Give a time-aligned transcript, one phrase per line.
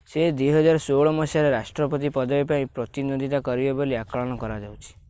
[0.11, 4.95] ସେ 2016 ମସିହାରେ ରାଷ୍ଟ୍ରପତି ପଦବୀ ପାଇଁ ପ୍ରତିଦ୍ୱନ୍ଦ୍ୱିତା କରିବେ ବୋଲି ଆକଳନ କରାଯାଉଛି